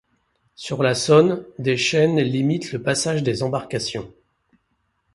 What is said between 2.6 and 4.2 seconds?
le passage des embarcations.